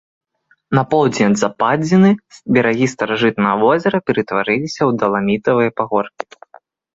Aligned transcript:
На 0.77 0.83
поўдзень 0.93 1.27
ад 1.33 1.39
западзіны 1.41 2.09
берагі 2.57 2.87
старажытнага 2.95 3.53
возера 3.65 3.97
ператварыліся 4.09 4.77
ў 4.77 4.91
даламітавыя 5.03 5.69
пагоркі. 5.77 6.23